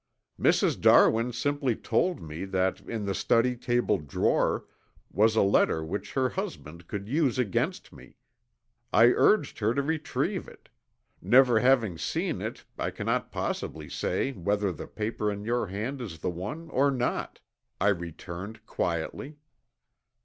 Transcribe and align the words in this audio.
"Mrs. 0.39 0.81
Darwin 0.81 1.31
simply 1.31 1.75
told 1.75 2.23
me 2.23 2.43
that 2.45 2.79
in 2.89 3.05
the 3.05 3.13
study 3.13 3.55
table 3.55 3.99
drawer 3.99 4.65
was 5.11 5.35
a 5.35 5.43
letter 5.43 5.85
which 5.85 6.13
her 6.13 6.29
husband 6.29 6.87
could 6.87 7.07
use 7.07 7.37
against 7.37 7.93
me. 7.93 8.15
I 8.91 9.11
urged 9.13 9.59
her 9.59 9.75
to 9.75 9.81
retrieve 9.83 10.47
it. 10.47 10.69
Never 11.21 11.59
having 11.59 11.99
seen 11.99 12.41
it 12.41 12.65
I 12.79 12.89
cannot 12.89 13.31
possibly 13.31 13.89
say 13.89 14.31
whether 14.31 14.71
the 14.71 14.87
paper 14.87 15.31
in 15.31 15.43
your 15.45 15.67
hand 15.67 16.01
is 16.01 16.17
the 16.17 16.31
one 16.31 16.71
or 16.71 16.89
not," 16.89 17.39
I 17.79 17.89
returned, 17.89 18.65
quietly. 18.65 19.37